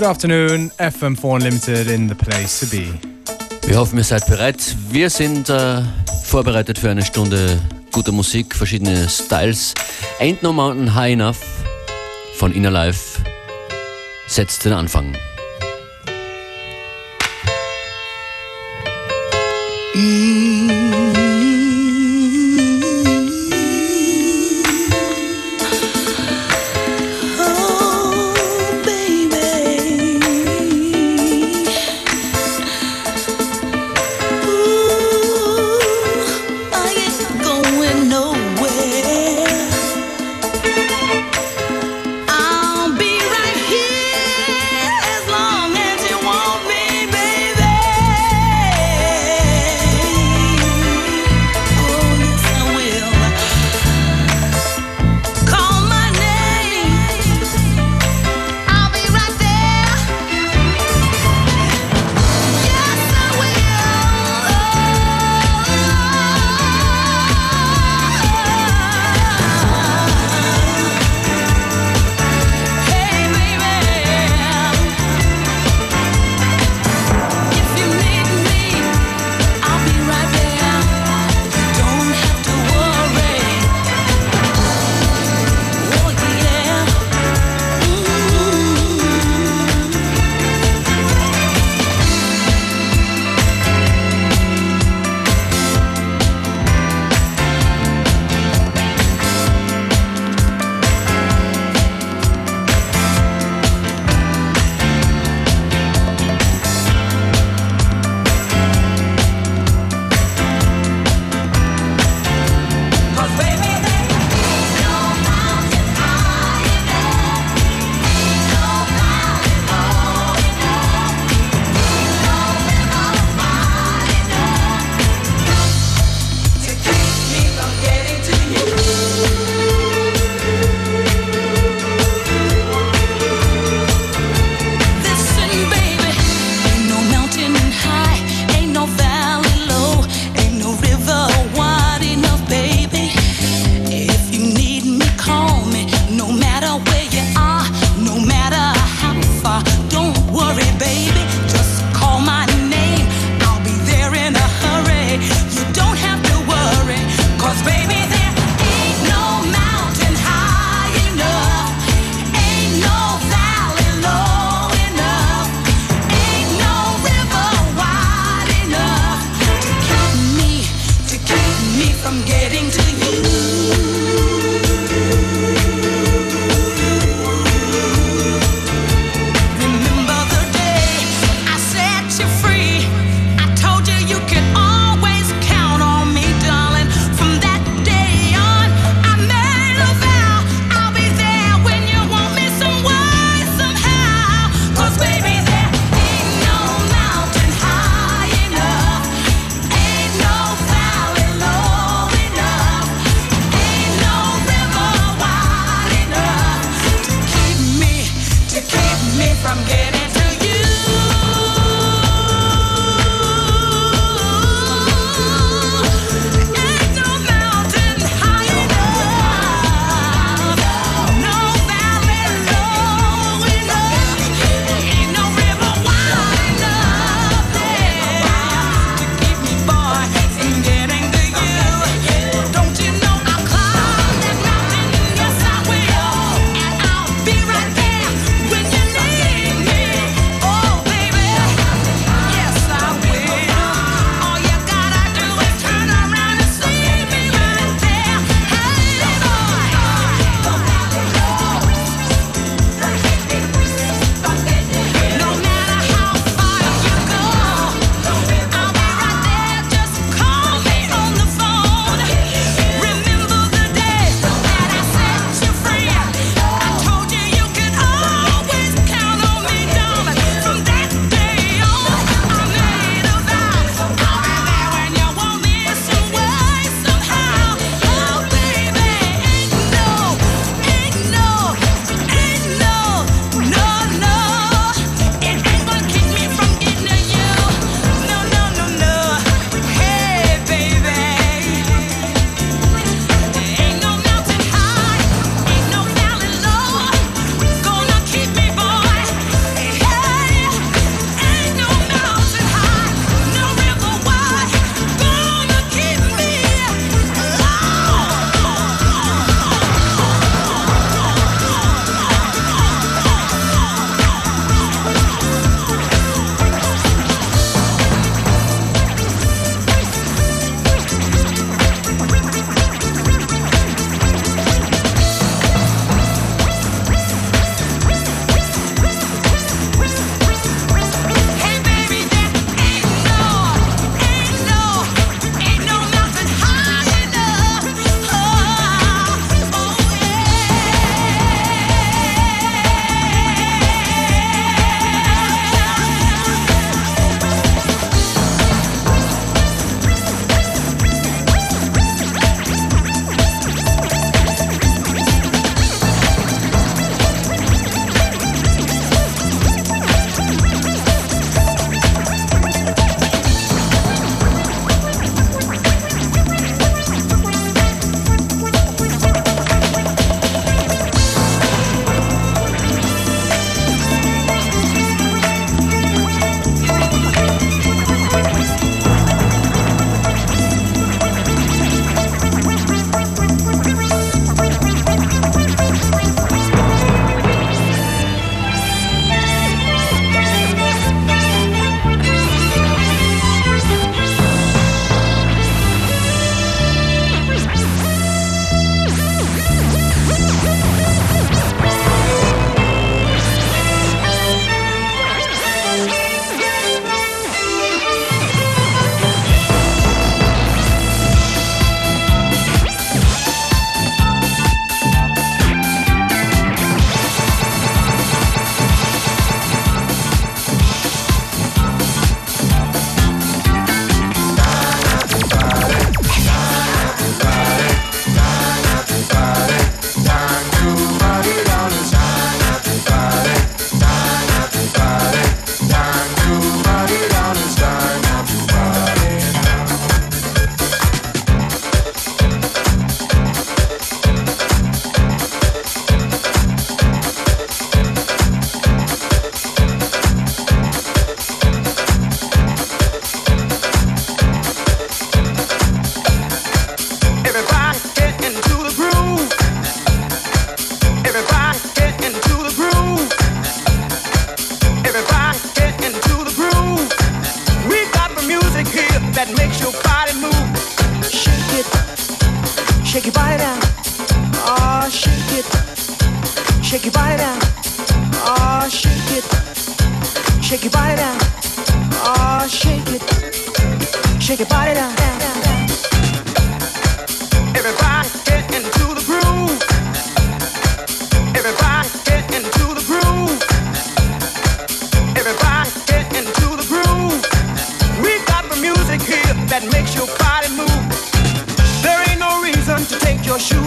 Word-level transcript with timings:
Good 0.00 0.08
afternoon, 0.08 0.70
FM4 0.78 1.34
Unlimited 1.34 1.90
in 1.90 2.08
the 2.08 2.14
place 2.14 2.60
to 2.60 2.66
be. 2.74 2.86
Wir 3.68 3.76
hoffen, 3.76 3.98
ihr 3.98 4.04
seid 4.04 4.26
bereit. 4.26 4.56
Wir 4.88 5.10
sind 5.10 5.50
äh, 5.50 5.82
vorbereitet 6.24 6.78
für 6.78 6.88
eine 6.88 7.04
Stunde 7.04 7.60
guter 7.92 8.10
Musik, 8.10 8.54
verschiedene 8.54 9.10
Styles. 9.10 9.74
Ain't 10.18 10.42
No 10.42 10.54
Mountain 10.54 10.94
High 10.94 11.12
Enough 11.12 11.36
von 12.34 12.50
Inner 12.54 12.70
Life 12.70 13.20
setzt 14.26 14.64
den 14.64 14.72
Anfang. 14.72 15.14
Baby 19.92 20.29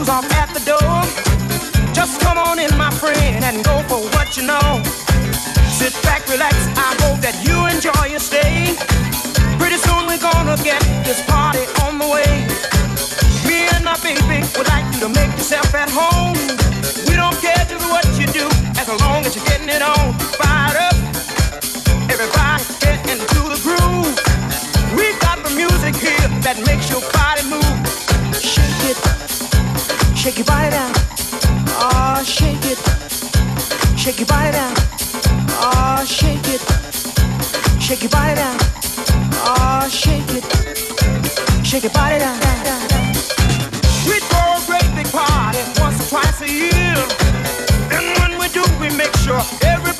shoes 0.03 0.09
off 0.09 0.31
at 0.33 0.49
the 0.53 0.63
door. 0.65 1.93
Just 1.93 2.19
come 2.21 2.37
on 2.37 2.59
in, 2.59 2.75
my 2.77 2.91
friend, 2.91 3.43
and 3.43 3.63
go 3.63 3.81
for 3.87 3.99
what 4.15 4.35
you 4.37 4.43
know. 4.43 4.81
Sit 5.69 5.93
back, 6.03 6.27
relax. 6.27 6.55
I 6.77 6.95
hope 7.03 7.19
that 7.21 7.35
you 7.45 7.55
enjoy 7.67 8.11
your 8.11 8.19
stay. 8.19 8.75
Pretty 9.59 9.77
soon 9.77 10.07
we're 10.07 10.19
gonna 10.19 10.57
get 10.63 10.81
this 11.03 11.21
party 11.27 11.63
on 11.83 11.99
the 11.99 12.07
way. 12.07 12.31
Me 13.47 13.67
and 13.75 13.83
my 13.83 13.97
baby 14.03 14.43
would 14.57 14.67
like 14.67 14.85
you 14.93 14.99
to 15.05 15.09
make 15.09 15.31
yourself 15.37 15.73
at 15.75 15.89
home. 15.89 16.37
We 17.07 17.15
don't 17.15 17.37
care 17.39 17.63
just 17.69 17.87
what 17.89 18.05
you 18.19 18.27
do, 18.27 18.47
as 18.79 18.87
long 19.01 19.25
as 19.25 19.35
you're 19.35 19.45
getting 19.45 19.69
it 19.69 19.81
on. 19.81 20.13
Fired 20.39 20.77
up, 20.89 20.97
everybody 22.11 22.63
get 22.83 22.99
into 23.07 23.41
the 23.53 23.59
groove. 23.63 24.15
We 24.97 25.13
got 25.19 25.43
the 25.43 25.51
music 25.55 25.95
here 25.95 26.27
that 26.43 26.57
makes 26.65 26.89
you 26.89 26.99
Shake 30.23 30.37
your 30.37 30.45
body 30.45 30.69
down. 30.69 30.93
Oh, 31.67 32.23
shake 32.23 32.63
it. 32.63 32.79
Shake 33.99 34.19
your 34.19 34.25
body 34.25 34.53
down. 34.53 34.73
Oh, 35.59 36.05
shake 36.05 36.47
it. 36.47 36.61
Shake 37.81 38.03
your 38.03 38.09
body 38.09 38.35
down. 38.35 38.57
Oh, 39.43 39.85
shake 39.91 40.23
it. 40.29 40.45
Shake 41.65 41.83
your 41.83 41.91
body 41.91 42.19
down. 42.19 42.39
down, 42.39 42.63
down, 42.63 42.87
down. 42.87 43.07
We 44.07 44.19
throw 44.31 44.55
a 44.55 44.63
great 44.65 44.95
big 44.95 45.11
party 45.11 45.59
once 45.81 45.99
or 45.99 46.07
twice 46.07 46.39
a 46.39 46.49
year. 46.49 46.95
And 47.91 48.17
when 48.19 48.39
we 48.39 48.47
do, 48.47 48.63
we 48.79 48.95
make 48.95 49.13
sure 49.17 49.41
every 49.61 49.91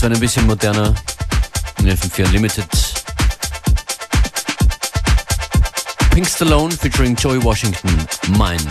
so 0.00 0.06
ein 0.06 0.18
bisschen 0.18 0.46
moderner 0.46 0.94
in 1.78 1.86
FM4 1.86 2.24
Unlimited. 2.24 2.64
Pink 6.10 6.26
Stallone 6.26 6.72
featuring 6.72 7.14
Joey 7.14 7.42
Washington, 7.44 7.90
Mine. 8.38 8.66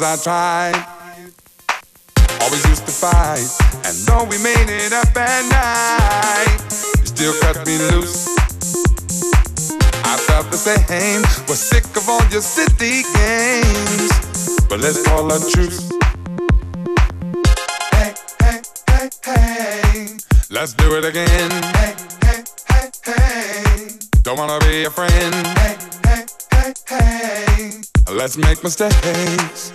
Knows 0.00 0.20
I 0.20 0.22
tried. 0.22 0.86
Always 2.40 2.64
used 2.66 2.86
to 2.86 2.92
fight, 2.92 3.44
and 3.84 3.96
though 4.06 4.24
we 4.24 4.38
made 4.42 4.70
it 4.70 4.92
up 4.92 5.14
at 5.14 5.42
night, 5.50 6.58
you 7.00 7.06
still 7.06 7.34
cut 7.40 7.66
me 7.66 7.76
loose. 7.76 8.26
I 10.04 10.16
felt 10.16 10.50
the 10.50 10.56
same, 10.56 11.22
was 11.48 11.58
sick 11.58 11.84
of 11.96 12.08
all 12.08 12.24
your 12.30 12.40
city 12.40 13.02
games. 13.12 14.10
But 14.68 14.80
let's 14.80 15.02
call 15.02 15.30
a 15.32 15.38
truce. 15.50 15.90
Hey, 17.92 18.14
hey, 18.40 18.62
hey, 18.88 19.10
hey, 19.24 20.16
let's 20.50 20.72
do 20.72 20.96
it 20.96 21.04
again. 21.04 21.50
Hey, 21.50 21.94
hey, 22.24 22.44
hey, 22.68 22.90
hey, 23.04 23.88
don't 24.22 24.38
wanna 24.38 24.58
be 24.60 24.84
a 24.84 24.90
friend. 24.90 25.34
Hey, 25.58 25.76
hey, 26.06 26.24
hey, 26.52 26.74
hey, 26.88 27.80
let's 28.08 28.38
make 28.38 28.62
mistakes. 28.62 29.72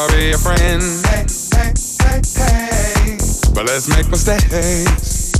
Wanna 0.00 0.16
be 0.16 0.30
a 0.30 0.38
friend. 0.38 0.82
Hey, 1.06 1.26
hey, 1.52 1.74
hey, 2.00 2.20
hey. 2.36 3.18
But 3.54 3.66
let's 3.66 3.88
make 3.88 4.08
mistakes. 4.08 5.30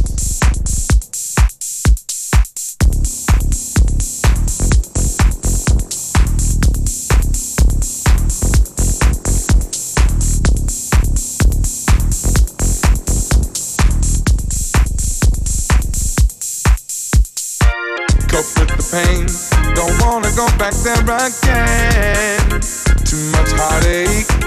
Cope 18.29 18.59
with 18.59 18.69
the 18.69 18.83
pain 18.93 19.51
don't 19.75 19.99
wanna 20.03 20.31
go 20.37 20.47
back 20.59 20.75
there 20.85 21.03
again. 21.03 22.61
Too 23.05 23.17
much 23.31 23.53
heartache. 23.53 24.40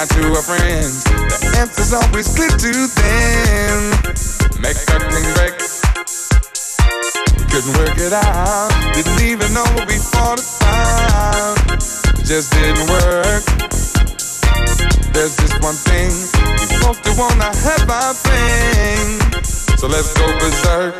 Cry 0.00 0.06
to 0.16 0.32
a 0.32 0.40
friend. 0.40 0.92
The 1.28 1.56
answer's 1.60 1.92
always 1.92 2.32
clear 2.32 2.48
to 2.48 2.72
them. 2.96 3.92
Make 4.56 4.80
a 4.88 4.96
clean 4.96 5.28
break. 5.36 5.60
Couldn't 7.52 7.76
work 7.76 7.98
it 8.00 8.14
out. 8.14 8.70
Didn't 8.94 9.20
even 9.20 9.52
know 9.52 9.68
what 9.76 9.86
we 9.86 9.98
fought 9.98 10.40
about. 10.40 11.58
Just 12.24 12.50
didn't 12.52 12.88
work. 12.88 13.44
There's 15.12 15.36
just 15.36 15.60
one 15.60 15.76
thing. 15.76 16.08
We 16.56 16.80
both 16.80 17.02
do 17.04 17.12
wanna 17.20 17.52
have 17.52 17.90
our 17.90 18.14
thing. 18.14 19.20
So 19.76 19.86
let's 19.86 20.14
go 20.14 20.24
berserk. 20.38 20.94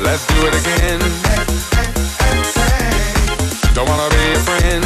Let's 0.00 0.24
do 0.32 0.46
it 0.46 0.54
again. 0.64 1.79
Don't 3.74 3.88
wanna 3.88 4.08
be 4.10 4.32
a 4.32 4.40
friend. 4.40 4.84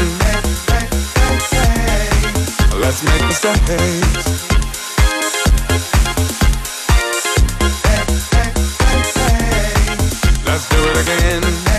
Let's 2.81 3.03
make 3.03 3.25
mistakes. 3.27 4.27
Let's 10.47 10.68
do 10.68 10.81
it 10.90 10.97
again. 11.03 11.74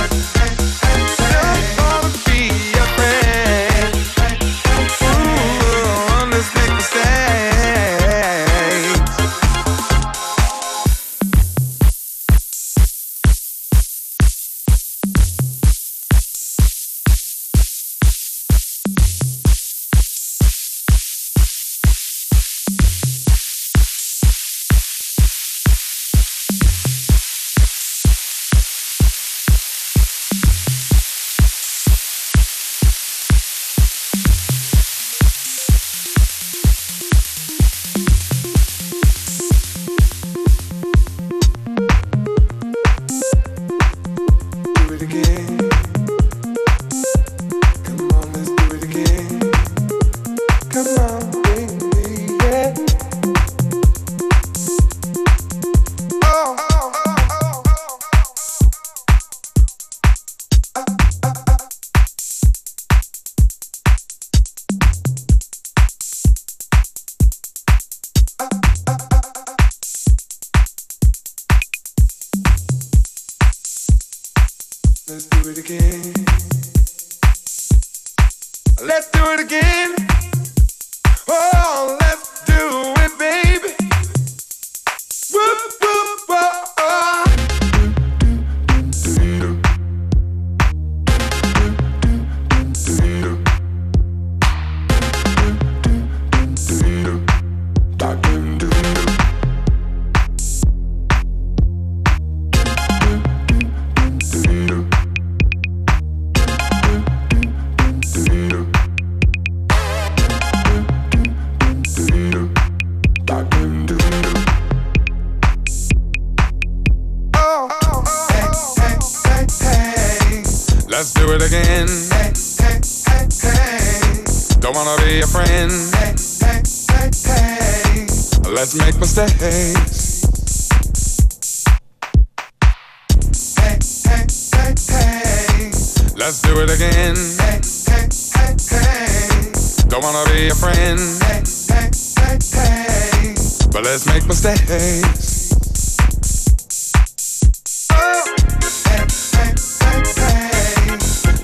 Let's 136.26 136.42
do 136.42 136.60
it 136.60 136.72
again. 136.72 137.16
Hey, 137.38 137.62
hey, 137.86 138.10
hey, 138.34 138.56
hey. 138.72 139.52
Don't 139.88 140.04
wanna 140.04 140.26
be 140.34 140.48
a 140.48 140.56
friend. 140.56 141.00
Hey, 141.22 141.44
hey, 141.70 141.92
hey, 142.18 142.40
hey. 142.52 143.36
But 143.72 143.84
let's 143.84 144.08
make 144.08 144.26
mistakes. 144.26 145.54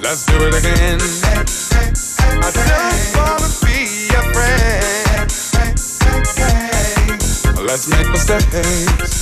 Let's 0.02 0.26
do 0.26 0.38
it 0.48 0.56
again. 0.56 1.00
But 7.54 7.66
let's 7.68 7.88
make 7.88 8.10
mistakes. 8.10 9.21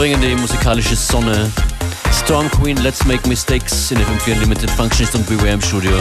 Bringen 0.00 0.22
die 0.22 0.34
musikalische 0.34 0.96
Sonne. 0.96 1.52
Storm 2.24 2.50
Queen, 2.52 2.74
Let's 2.78 3.04
Make 3.04 3.28
Mistakes 3.28 3.90
in 3.90 3.98
FM4 3.98 4.32
Unlimited 4.32 4.70
Functionist 4.70 5.14
und 5.14 5.26
Beware 5.26 5.50
im 5.50 5.60
Studio. 5.60 5.92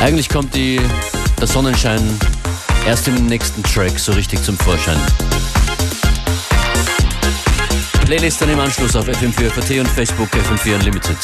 Eigentlich 0.00 0.28
kommt 0.28 0.54
die, 0.54 0.80
der 1.40 1.48
Sonnenschein 1.48 2.00
erst 2.86 3.08
im 3.08 3.26
nächsten 3.26 3.60
Track 3.64 3.98
so 3.98 4.12
richtig 4.12 4.40
zum 4.40 4.56
Vorschein. 4.56 5.00
Playlist 8.04 8.40
dann 8.40 8.50
im 8.50 8.60
Anschluss 8.60 8.94
auf 8.94 9.08
FM4 9.08 9.50
FAT 9.50 9.80
und 9.80 9.88
Facebook 9.88 10.28
FM4 10.28 10.76
Unlimited. 10.76 11.16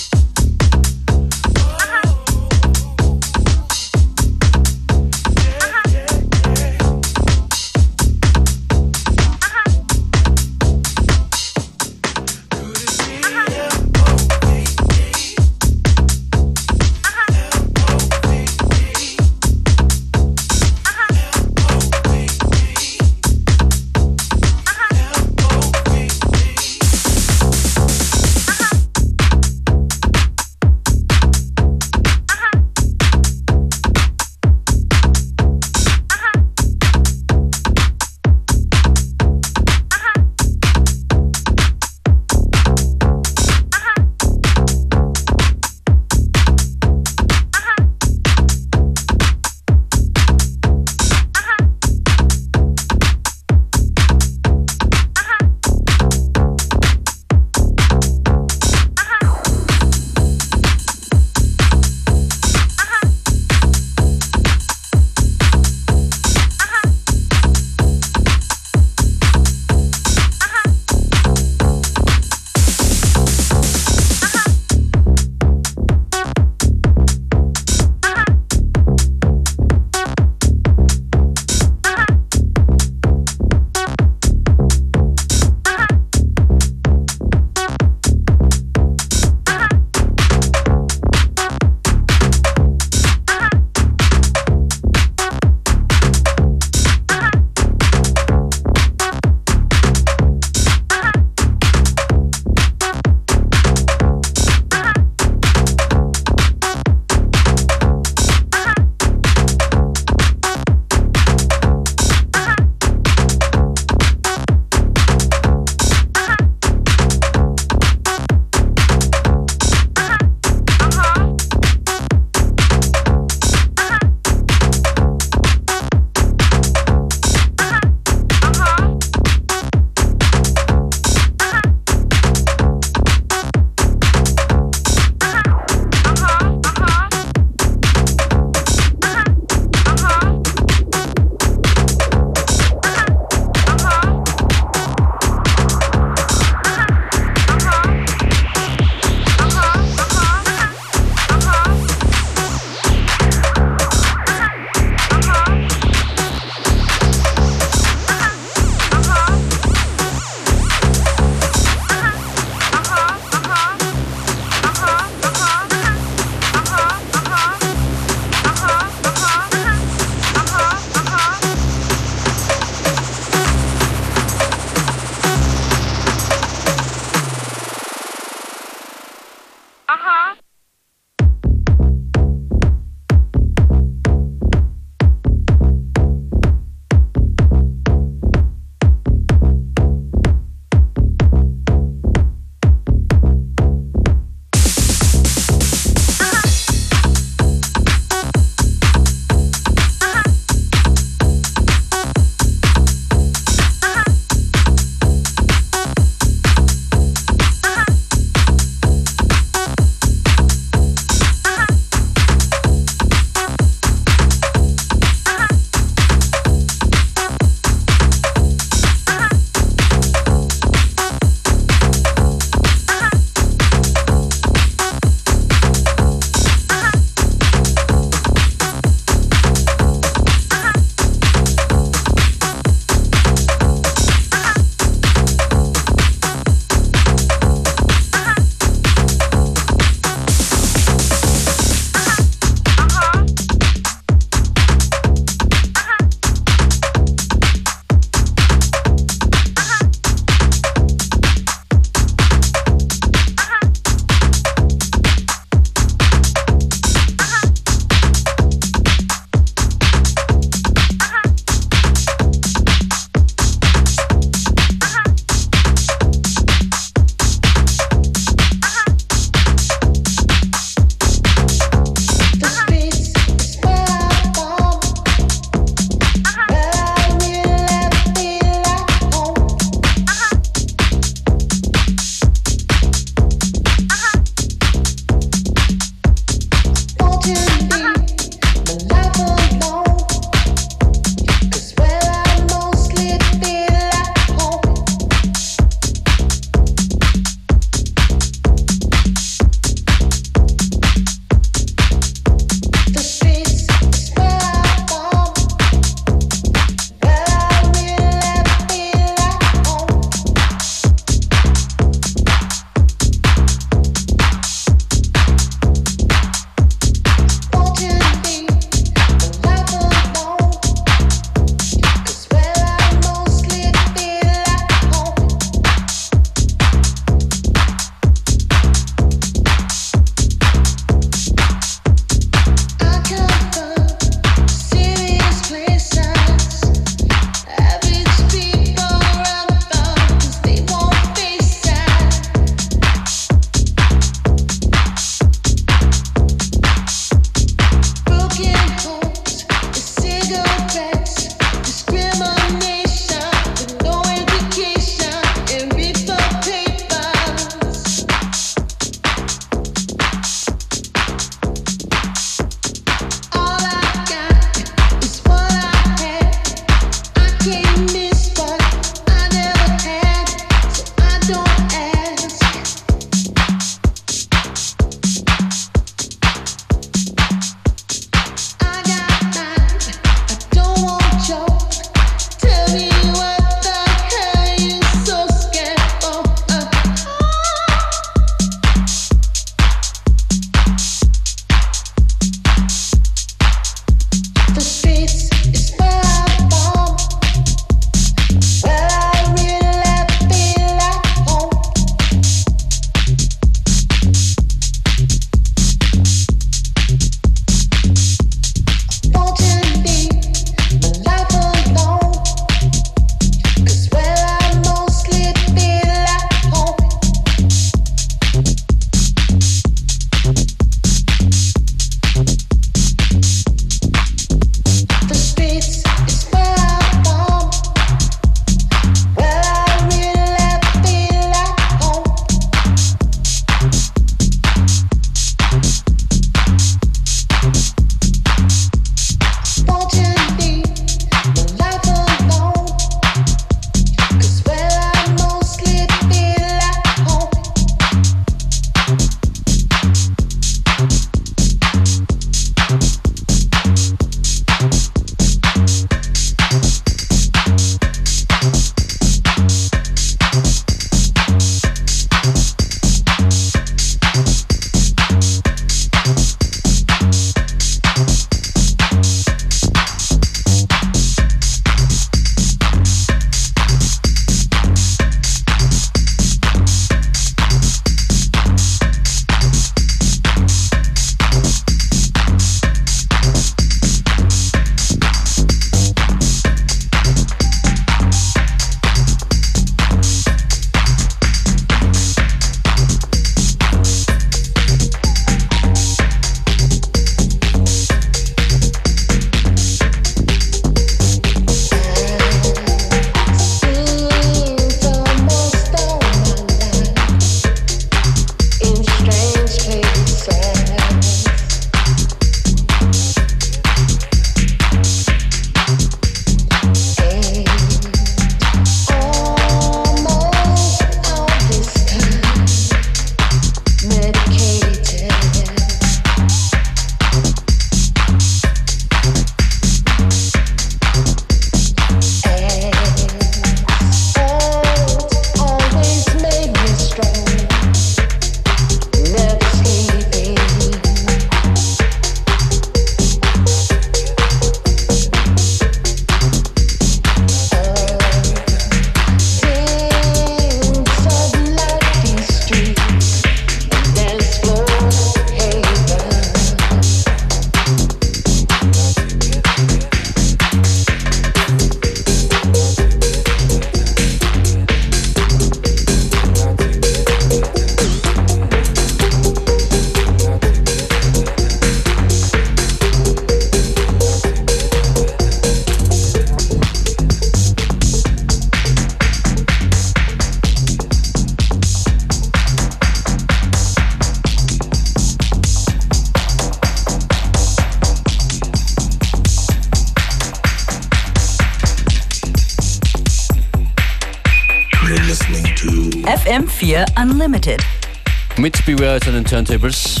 Beware 599.22 599.38
an 599.38 599.44
den 599.44 599.46
Turntables. 599.46 600.00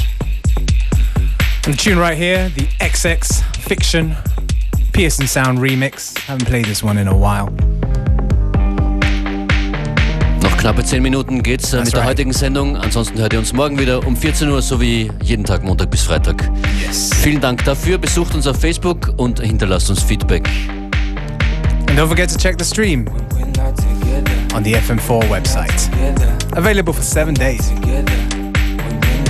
And 1.64 1.74
the 1.74 1.76
tune 1.76 1.98
right 1.98 2.16
here, 2.16 2.50
the 2.56 2.66
XX 2.80 3.42
Fiction 3.60 4.16
Pearson 4.92 5.26
Sound 5.26 5.58
remix. 5.58 6.14
Haven't 6.26 6.46
played 6.46 6.64
this 6.66 6.82
one 6.82 6.98
in 6.98 7.08
a 7.08 7.14
while. 7.14 7.50
Noch 10.42 10.56
knappe 10.58 10.84
10 10.84 11.02
Minuten 11.02 11.42
geht's 11.42 11.72
äh, 11.72 11.82
mit 11.84 11.92
der 11.92 12.04
heutigen 12.04 12.32
Sendung. 12.32 12.76
Ansonsten 12.76 13.18
hört 13.18 13.32
ihr 13.32 13.38
uns 13.38 13.52
morgen 13.52 13.78
wieder 13.78 14.04
um 14.06 14.16
14 14.16 14.48
Uhr, 14.48 14.60
so 14.60 14.80
wie 14.80 15.10
jeden 15.22 15.44
Tag 15.44 15.62
Montag 15.62 15.90
bis 15.90 16.02
Freitag. 16.02 16.50
Yes. 16.84 17.10
Vielen 17.22 17.40
Dank 17.40 17.64
dafür. 17.64 17.98
Besucht 17.98 18.34
uns 18.34 18.46
auf 18.46 18.60
Facebook 18.60 19.12
und 19.16 19.40
hinterlasst 19.40 19.90
uns 19.90 20.02
Feedback. 20.02 20.48
And 21.88 21.98
don't 21.98 22.08
forget 22.08 22.30
to 22.30 22.38
check 22.38 22.58
the 22.58 22.64
stream 22.64 23.06
on 24.54 24.64
the 24.64 24.74
FM4 24.74 25.28
website. 25.28 25.88
Available 26.56 26.92
for 26.92 27.02
seven 27.02 27.34
days. 27.34 27.70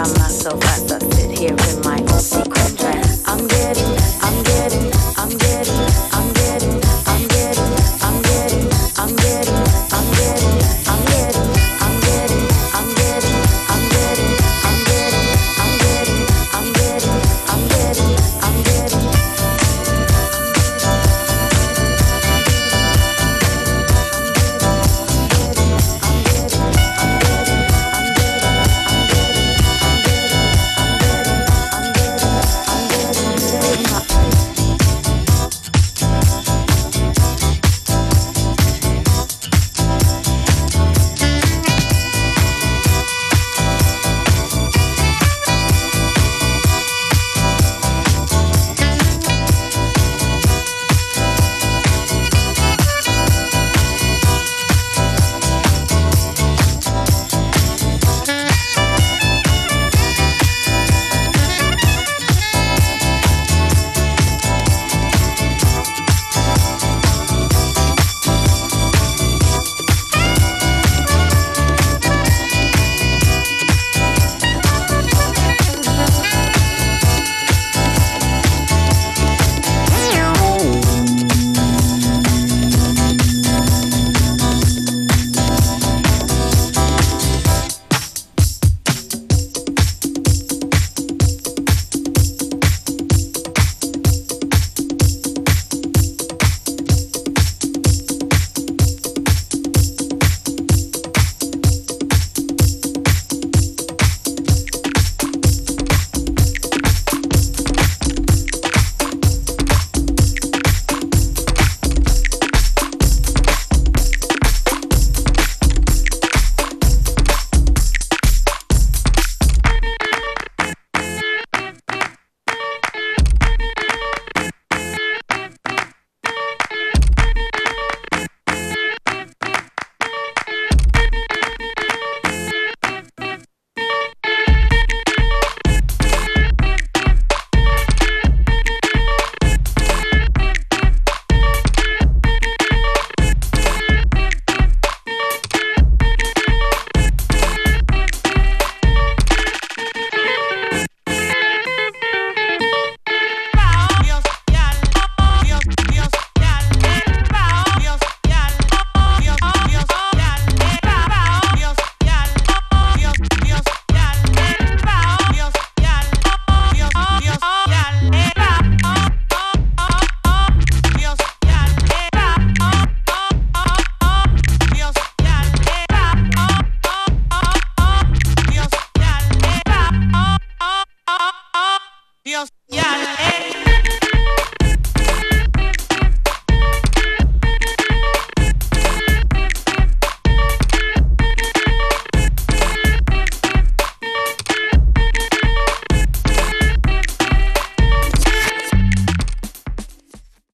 find 0.04 0.18
myself 0.18 0.64
as 0.64 0.92
I 0.92 0.98
sit 1.10 1.38
here 1.38 1.50
in 1.50 1.80
my 1.82 1.98
own 2.00 2.20
secret. 2.20 2.81